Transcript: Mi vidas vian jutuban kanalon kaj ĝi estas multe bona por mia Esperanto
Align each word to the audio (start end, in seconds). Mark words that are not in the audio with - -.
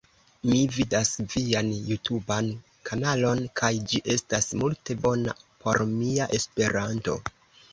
Mi 0.51 0.59
vidas 0.75 1.11
vian 1.33 1.69
jutuban 1.89 2.49
kanalon 2.91 3.43
kaj 3.61 3.71
ĝi 3.93 4.01
estas 4.17 4.49
multe 4.63 4.97
bona 5.05 5.37
por 5.63 5.85
mia 5.93 6.31
Esperanto 6.41 7.21